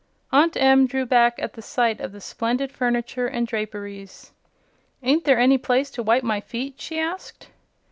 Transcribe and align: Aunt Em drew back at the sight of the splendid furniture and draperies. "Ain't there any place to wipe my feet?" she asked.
Aunt 0.31 0.57
Em 0.57 0.87
drew 0.87 1.05
back 1.05 1.35
at 1.37 1.53
the 1.53 1.61
sight 1.61 1.99
of 2.01 2.11
the 2.11 2.21
splendid 2.21 2.71
furniture 2.71 3.27
and 3.27 3.45
draperies. 3.45 4.31
"Ain't 5.03 5.25
there 5.25 5.37
any 5.37 5.59
place 5.59 5.91
to 5.91 6.01
wipe 6.01 6.23
my 6.23 6.41
feet?" 6.41 6.81
she 6.81 6.97
asked. 6.97 7.49